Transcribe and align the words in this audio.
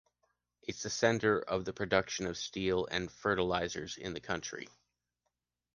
It’s 0.63 0.81
the 0.81 0.89
center 0.89 1.45
for 1.47 1.59
the 1.59 1.73
production 1.73 2.25
of 2.25 2.35
steel 2.35 2.87
and 2.87 3.11
fertilizers 3.11 3.97
in 3.97 4.15
the 4.15 4.19
country. 4.19 4.67